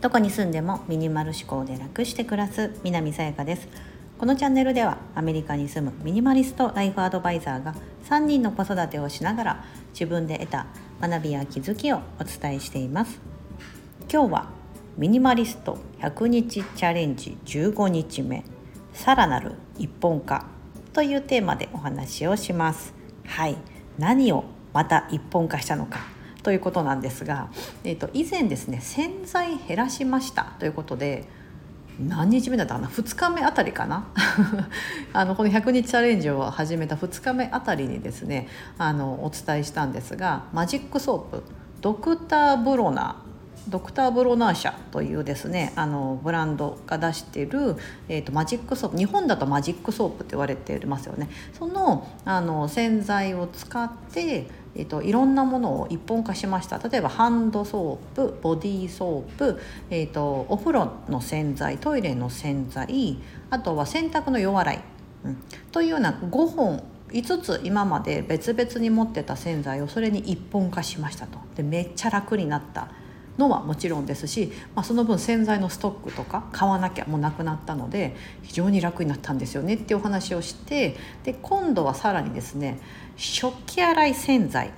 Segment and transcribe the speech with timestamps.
[0.00, 3.68] どこに住んでもミニマル思考で楽して暮らす南さやかです。
[4.18, 7.74] このチャンネルではアメリカに住むミニマリストライフアドバイザーが
[8.08, 10.66] 3人の子育てをしながら自分で得た
[11.00, 13.20] 学びや気づきをお伝えしています。
[14.10, 14.48] 今日は
[14.96, 18.44] ミニマリスト100日チャレンジ15日目。
[18.94, 20.46] さらなる一本化
[20.94, 22.94] というテーマでお話をします。
[23.26, 23.56] はい。
[23.98, 24.44] 何を
[24.76, 26.00] また一本化したのか
[26.42, 27.48] ということなんですが、
[27.82, 31.24] えーと、以前ですね洗剤減らしましたということで
[31.98, 34.06] 何日目だったかな？2日目あたりかな？
[35.14, 41.42] あのこの100日チャレンジを始めた2日目あたりにですねあのお伝えしたんですがマジックソープ
[41.80, 43.16] ドクターブロナ
[43.68, 47.76] ドクター・ブロナー社というですねあのブランドが出している、
[48.08, 51.28] えーと、マジックソープ日本だとマジックソープって言われてますよね。
[51.58, 56.78] そのあの洗剤を使ってえーと、いろんなものを一本化しました。
[56.78, 59.60] 例えばハンドソープボディーソープ、
[59.90, 63.18] えーと、お風呂の洗剤トイレの洗剤
[63.50, 64.80] あとは洗濯の弱洗い、
[65.24, 65.36] うん、
[65.72, 71.38] というような5本5つ今まで別々に持ってた洗剤をそれに一本化しましたと。
[71.56, 72.88] でめっちゃ楽になった。
[73.38, 82.80] のはもちろんですし、まあ、その分洗剤のストックとか買わなきゃもうなくなったので非常に楽になったんですよねっていうお話をしてで今度はさらにですね
[83.16, 84.72] 食器洗い洗剤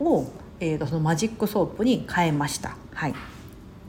[0.00, 0.26] を、
[0.60, 2.76] えー、とそのマジックソープに変えました。
[2.94, 3.14] はい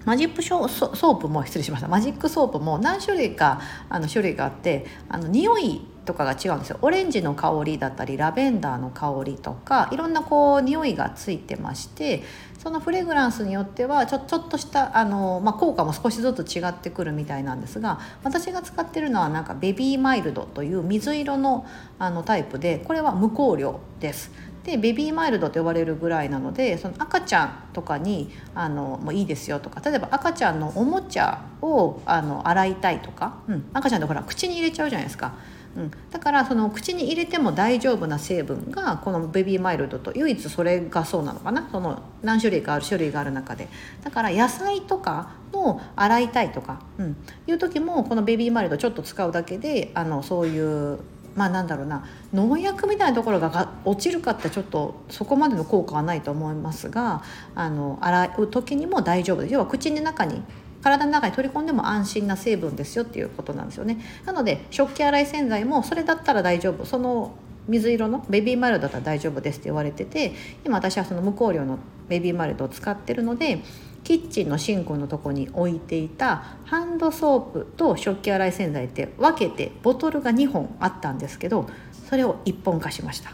[0.05, 12.23] マジックソープも失礼しましたマジックソープも何種類かあの種類があってあの匂いとかが違うんですよオレンジの香りだったりラベンダーの香りとかいろんなこう匂いがついてまして
[12.57, 21.65] そのフレグランスによってはちょちょっとしたあの、まあ、効果も少しずつ違ってくるみたいなんですが私が使ってるのはなんかベビーマイルドという水色の
[21.99, 24.31] あのタイプでこれは無香料です。
[24.63, 35.33] でベビーマイルドと呼ばれるぐらいなのでその赤ちゃんとかにあのもういいですよとか例えば赤ちゃんのおもちゃをあの洗いたいとか、うん、赤ちゃんってほら口に入れちゃうじゃないですか。
[35.77, 41.67] うん、だからその口に入れても大丈夫な成分がこのベビーマイルドと唯一それがそうなのかな。
[41.71, 43.67] その何種類かある種類がある中で。
[44.03, 47.15] だから野菜とかの洗いたいとか、うん、
[47.47, 50.99] いう時もこのベビーマイルドちょっと使うだけであのそういう
[51.35, 52.03] まあなんだろうな。
[52.33, 57.23] 農薬みたいなところが落ちるかってちょっとそこまでの効果はないと思いますが
[57.55, 59.53] あの洗う時にも大丈夫です。
[59.53, 60.41] 要は口の中に
[60.81, 63.99] 体の中に取り込んでも安心な成分ですよっていうことなんですよね。
[64.25, 66.85] なので食器洗い洗剤もそれだったら大丈夫。
[66.85, 67.35] その
[67.67, 70.33] 水色のベビーマイルドだったら大丈夫ですって言われてて
[70.65, 73.61] 今私はその無香料のベビーマイルドを使ってるので
[74.03, 81.69] キッチンのシンクのとこに置いていたハンドソープと食器洗い洗剤って分けてボトルが2本あったんですけど
[82.09, 83.33] それを1本化しました。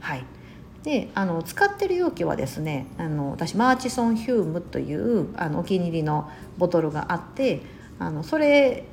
[0.00, 0.24] はい。
[0.86, 7.60] であの使ってる容器はですねあの私 Murchison-Hume というあのお気に入りのボトルがあって
[7.98, 8.84] あのそれ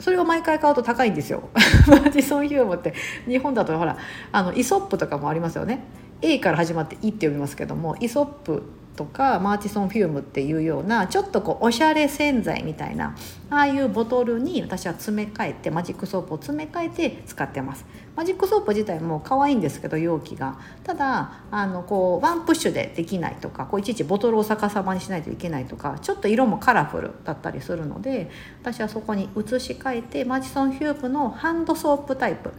[0.00, 1.48] それを毎回買うと高いんですよ。
[1.86, 2.92] Murchison-Hume って
[3.28, 3.96] 日本だとほら
[4.32, 5.84] あの Aesop とかもありますよね。
[6.22, 8.64] A から始まって「い」って読みますけども Aesop
[8.98, 13.14] とか Murchison-Hume っていうようなちょっとこうおしゃれ洗剤みたいな
[13.48, 17.86] ああいうボトルに私は詰め替えてマジックソープを詰め替えて使ってます。
[18.16, 20.58] マジックソープ自体も可愛いんですけど容器が。
[20.82, 32.50] ただあのこうワンプッシュでできないとかこういちいちボトルを逆さまにしないといけないとかちょっと色もカラフルだったりするので私はそこに移し替えて Murchison-Hume のハンドソープタイプ。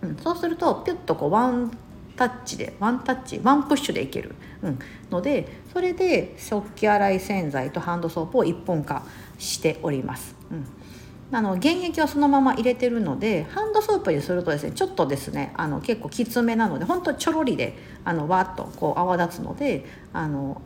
[0.00, 1.76] うん、そうするとピュッとこうワン
[2.18, 4.78] タッチでワンタッチワンプッシュでいける、うん、
[5.10, 9.04] のでそれで食器洗い洗剤とハンドソープを一本化
[9.38, 10.34] しております。
[10.50, 10.66] うん。
[11.30, 19.84] あの原液はそのまま入れてるのでハンドソープにするとですねちょっとですねあの結構きつめなのでほんとちょろりであのわっとこう泡立つので
[20.14, 20.62] あの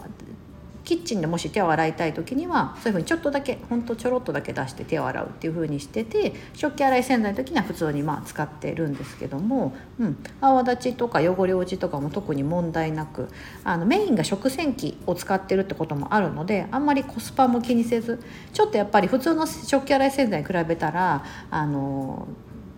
[0.92, 13.28] キッチンでもし手を洗いたい時にはそういうふうにちょっとだけほんとちょろっとだけ出して手を洗うっていうふうにしてて食器洗い洗剤の時には普通にまあ使ってるんですけども、うん、泡立ちとか汚れ落ちとかも特に問題なく
[13.64, 18.22] あのメインが食洗機を使ってるってこともあるのであんまりコスパも気にせず
[18.52, 22.28] ちょっとやっぱり普通の食器洗い洗剤に比べたらあの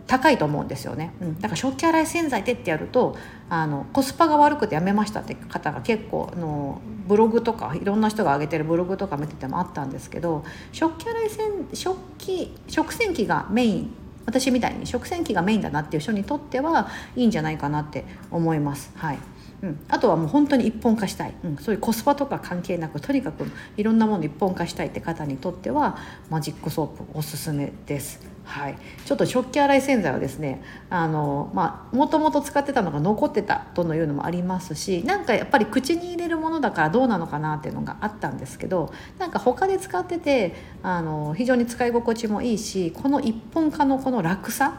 [0.07, 3.17] 高いと思うんですよね、うん、だから食器洗い洗剤でってやると
[3.49, 13.97] あのコスパが悪くてやめましたって方が結構あのブログとかいろんな人が上げてるブログとか見ててもあったんですけど食器洗い洗食器食洗機がメイン。
[14.27, 18.91] 私みたいに食洗機がメインだなっていう人にとってはいいんじゃないかなって思います。
[18.97, 19.19] はい
[19.65, 23.47] うん、あとはもう本当に一本化したい、うん、そういうコスパとか関係なくとにかく
[23.79, 25.97] いろんなもの一本化したいって方にとっては
[26.29, 28.35] マジックソープおすすめです。
[28.45, 28.77] はい、
[29.07, 44.79] ちょっと食器洗い洗剤はですねあのまあもともと使ってたのが残ってたというのもありますしなんかやっぱり口に入れるものだからどうなのかなっていうのがあったんですけどなんか他で使っててあの非常に使い心地もいいしこの一本化のこの楽さ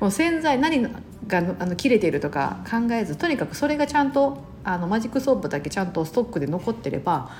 [0.00, 0.80] もう洗剤何
[1.26, 7.30] があの切れてるとか考えずとにかくそれがちゃんとあのマジックソープだけちゃんとストックで残ってれば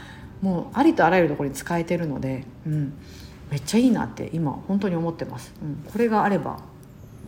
[0.41, 2.45] もうありとあらゆるところに使えてるので。
[2.67, 2.95] うん。
[3.53, 6.61] めっちゃいいなって今本当に思ってます、うん、これがあれば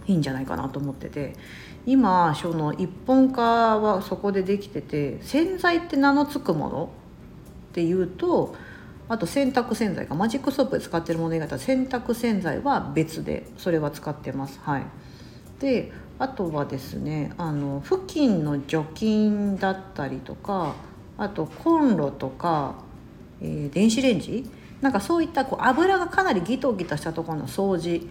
[0.07, 1.37] いいんじゃないかなと思ってて。
[1.87, 6.91] 今その一本化はそこでできてて洗剤って名の付くもの
[7.71, 8.55] っていうと
[9.07, 14.59] あと洗濯洗剤がマジックソープで使ってるもの以外だと洗濯洗剤は別でそれは使ってます。
[14.63, 14.87] はい。
[15.61, 20.75] であとはですねあの付近の除菌だったりとか
[21.19, 22.77] あとコンロとか、
[23.41, 24.49] えー、電子レンジ
[24.81, 28.09] なんかそういったこう油がかなりギトギトしたところの掃除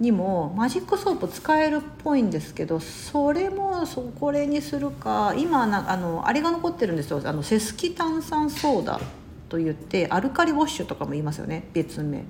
[0.00, 7.20] にもマジックソープ使えるっぽいんですけどそれもそこれにするか今なあのあれが残ってるんですよ。
[7.24, 9.00] あのセスキ炭酸ソーダ
[9.48, 11.68] といってアルカリウォッシュとかも言いますよね。
[11.72, 12.24] 別名。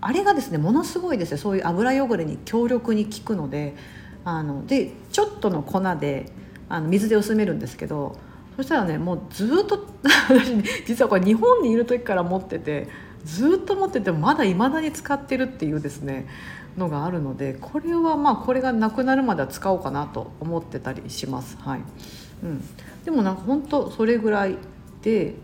[0.00, 1.38] あれがですねものすごいですよ。
[1.38, 3.74] そういう油汚れに強力に効くので
[4.24, 6.26] あのでちょっとの粉で
[6.68, 8.16] あの水で薄めるんですけど
[8.56, 12.88] そしたらねもうずっと私、 実はこれ日本にいる時から持ってて
[13.24, 16.26] ずっと持っててもまだいまだに使ってるっていうですね
[16.76, 21.56] のがあるのでこれはまあこれがなくなるまでは使おうかなと思ってたりします。
[21.60, 21.80] はい。
[22.42, 22.64] うん、
[23.04, 24.56] でもなんか本当それぐらい
[25.02, 25.34] で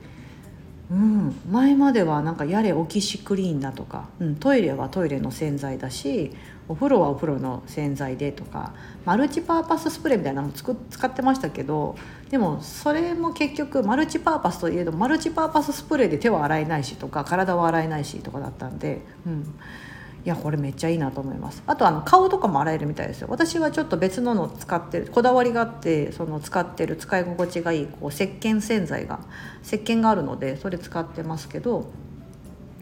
[0.91, 6.32] うん、前まではなんかやれオキシクリーンだとか、うん、トイレはトイレの洗剤だし
[6.70, 8.75] お風呂はお風呂の洗剤でとか
[9.05, 10.72] マルチパーパススプレーみたいなのも使
[11.05, 11.96] ってましたけど
[12.31, 19.40] でもそれも結局マルチパーパスといえどマルチパーパススプレーで手は洗えないしとか体は洗えないしとかだったんで、うん、
[20.25, 21.64] いやこれめっちゃいいなと思います。
[21.67, 23.26] あとあの顔とかも洗えるみたいですよ。
[23.31, 29.19] 私はちょっと別のの使ってるこだわりがあってその使ってる使い心地がいいこう石鹸洗剤が
[29.64, 31.90] 石鹸があるのでそれ使ってますけど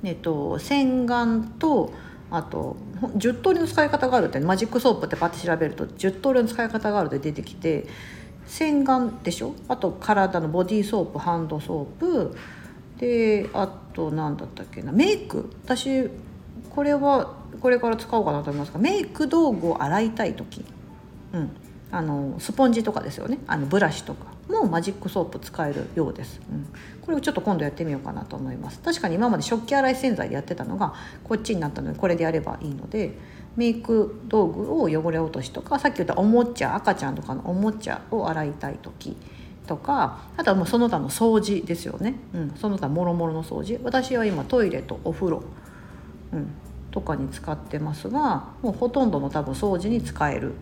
[0.02, 1.92] えっと洗顔と
[2.30, 7.86] あと10通りの使い方があるってマジックソープってパッて調べると10通りの使い方があるって出てきて
[8.46, 9.54] 洗顔でしょ？
[9.68, 12.36] あと体のボディーソープハンドソープ。
[12.98, 15.50] であと何だったっけなメイク。
[15.64, 16.10] 私
[16.70, 20.64] これはこれから使おうかなと思いますがメイク道具を洗いたい時、
[21.32, 21.50] うん、
[21.90, 23.38] あのスポンジとかですよね。
[23.46, 24.37] あのブラシとか。
[24.48, 26.66] もマジックソープ使えるようです、うん、
[27.02, 28.80] これをちょっと今度やってみようかなと思います。
[28.80, 33.14] 確かに今まで食器洗い洗剤でやってたのがこっちになったのでこれでやればいいので
[33.56, 39.16] メイク道具を汚れ落としとかさっき言ったおもちゃ赤ちゃんとかのおもちゃを洗いたい時
[39.66, 43.80] とかあとはもうその他の掃除ですよね、うん、その他もろもろの掃除。
[43.82, 45.42] 私は今トイレとお風呂
[46.32, 46.50] うん、
[46.90, 50.52] とかに使ってますがもうほとんどの多分掃除に使える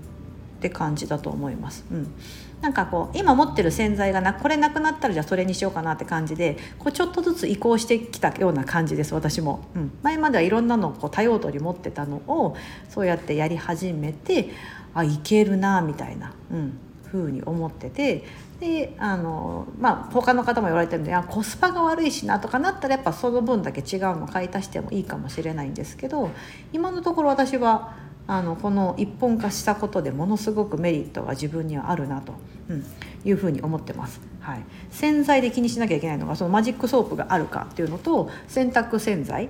[0.56, 1.84] って感じだと思います。
[1.90, 2.14] うん、
[2.62, 12.56] なんかこう今持ってる洗剤がなこれなくなったらじゃあそれにしようかなって感じでこうちょっとずつ移行してきたような感じです私も、うん、前まではいろんなのこう多用途に持ってたのを
[12.88, 14.50] そうやってやり始めて
[14.94, 18.24] あいけるなみたいな、うん、ふうに思ってて
[18.60, 26.30] であのまあ他の方も言われてるんであコスパが悪いしなとかなったらやっぱその分だけ違うの買い足してもいいかもしれないんですけど
[26.72, 32.34] 今のところ私はあのこの一本化したことでものすごくメリットが自分にはあるなと、
[32.68, 32.84] うん、
[33.24, 34.20] いうふうに思ってます。
[34.40, 39.48] はい、洗剤で気にしなきゃいけないのがそのマジックソープがあるかっていうのと洗濯洗剤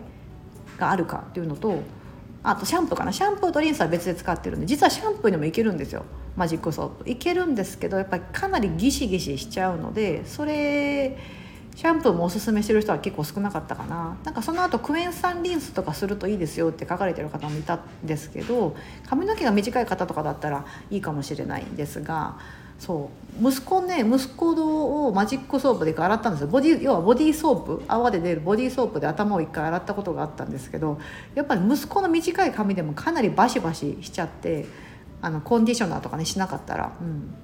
[0.78, 1.80] があるかっていうのと
[2.42, 3.12] あとシャンプーかな。
[3.12, 6.04] シャンプーとリンスは別で使ってるんで実はシャンプーにもいけるんですよ。
[6.36, 7.10] マジックソープ。
[7.10, 11.16] いけるんですけどやっぱりかなりギシギシしちゃうのでそれ
[11.76, 14.16] シャンプーもおすすめしてる人は結構少なかったかな。
[14.24, 18.74] なんかその後クエン酸リンスとかするといいですよって書かれてる方もいたんですけど
[19.06, 22.38] 髪の毛が短い方とかだったらいいかもしれないんですが
[22.78, 23.10] そ
[23.42, 26.46] う息子ね息子をマジックソープで洗ったんですよ。
[26.46, 30.98] ボディ要はボディーソープ泡で出るボディーソープで頭を一回洗ったことがあったんですけど
[31.34, 34.64] やっぱり息子の短い髪でもかなりバシバシしちゃって
[35.20, 37.34] あのコンディショナーとかねしなかったら、うん、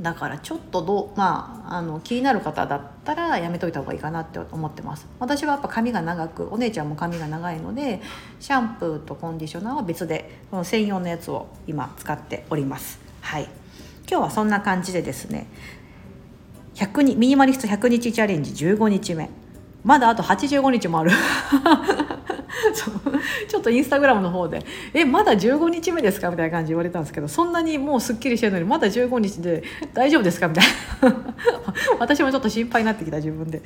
[0.00, 5.06] だからちょっとどうまああの気になる方だったらやめといた方がいいかなって思ってます。
[5.20, 8.00] 私はやっぱ髪が長くお姉ちゃんも髪が長いので
[8.40, 12.98] シャンプーとコンディショナーは別でこの専用のやつを今使っております。
[13.20, 13.44] はい。
[14.08, 15.46] 今日はそんな感じでですね
[16.74, 19.30] 100にミニマリスト100日チャレンジ15日目。
[19.84, 21.10] まだあと85日もある。
[22.74, 23.13] そう。
[23.48, 24.60] ちょっとインスタグラムの方で
[24.94, 30.48] 「えまだ15日目ですか?」みたいな感じ言われたんですけどそんなにもうすっきりしてるのにまだ15日で大丈夫ですか？
[30.48, 30.64] みたい
[31.02, 31.16] な。
[31.98, 33.62] 私もちょっと心配になってきた自分で。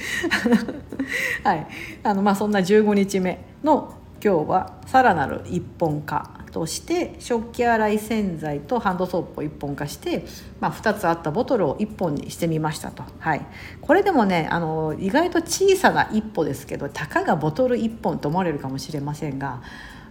[1.44, 1.66] はい。
[2.02, 3.94] あのまあそんな15日目の
[4.24, 6.37] 今日はさらなる一本化。
[6.50, 10.24] として食器洗い洗剤とハンドソープを1本化して、
[10.60, 13.46] まあ、2つあったボトルを1本にしてみましたと、はい、
[13.80, 19.62] これでもねあの意外と小さな一歩ですけどたかがボトル1本と思われるかもしれませんが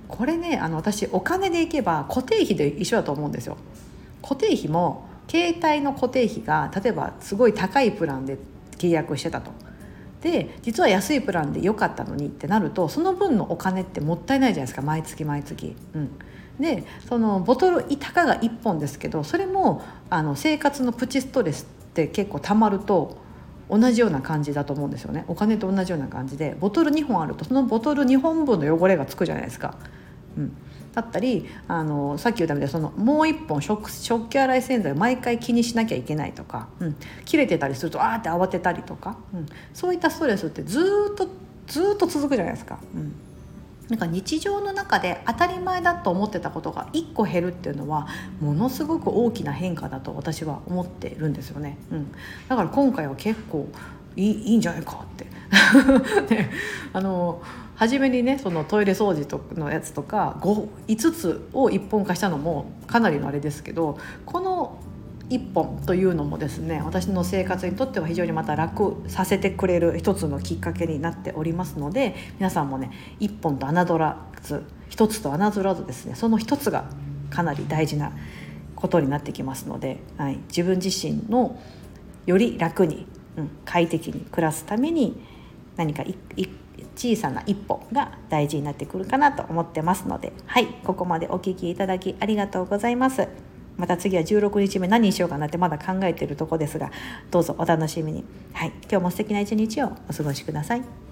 [0.08, 3.58] これねあの私お金でいけば固定費で一緒だと思うんですよ。
[4.22, 8.38] 固定費も携帯の固定費が例えばすごい高いプランで
[8.78, 9.52] 契約してたと。
[10.22, 15.76] で実は安いプランで良かったのにってなるとその分のお金ってもったいないじゃないですか毎月毎月。
[15.94, 16.10] うん、
[16.60, 23.18] でそのボトルいたかが1本ですけどそれもあの生活のプチストレスって結構たまると
[23.70, 29.76] 同じような感じだと思うんですよねお金と同じような感じでボトル2本あるとそのボトル2本分の汚れがつくじゃないですか。
[30.38, 30.56] うん、
[30.98, 40.80] だったりあのさっき言ったみたいにそのもう一本食食器洗い洗剤を毎回気にしなきゃいけないとか、うん、切れてたりするとあーって慌てたりとか、うん、そういったストレスってず
[41.14, 41.28] っと
[41.68, 42.80] ずっと続くじゃないですか。
[42.96, 43.14] うん。
[43.90, 48.08] なんか日常の中で当たり前だと思ってたことが1個減るっていうのは
[48.42, 52.12] ものすごく大きな変化だと私は思ってるんですよね、うん、
[52.50, 53.70] だから今回は結構
[54.18, 55.28] いいいいんじゃないかって。
[56.36, 56.52] ね、
[56.92, 57.42] あの
[57.78, 64.80] 初めにねそのトイレ掃除とのやつとか 5, 5つを一本化したのもかなりのあれですけどこの
[65.30, 76.86] 一本というのもですね私の生活にとっては非常にまた楽させてくれる一つのきっかけになっておりますので皆さんもね一本と侮らず一つと侮らずですねその一つが
[77.30, 78.12] かなり大事な
[78.76, 81.60] ことになってきますので、はい、自分自身の
[82.26, 83.06] より楽に、
[83.36, 85.22] うん、快適に暮らすために
[85.78, 86.04] 何か
[86.96, 90.34] 小さな一歩が大事になってくるかなと思ってますので。
[90.46, 93.28] はいここまでお聴きいただきありがとうございます。
[93.78, 96.90] また次は16日目何にしようかなってまだ考えてるとこですが
[97.30, 98.24] どうぞお楽しみに。
[98.54, 101.07] はい今日も素敵な一日をお過ごしください。